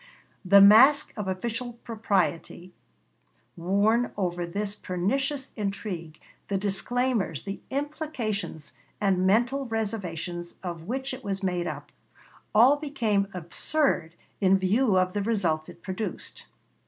[0.43, 2.73] The mask of official propriety
[3.55, 11.23] worn over this pernicious intrigue, the disclaimers, the implications and mental reservations of which it
[11.23, 11.91] was made up
[12.55, 16.47] all became absurd in view of the results it produced.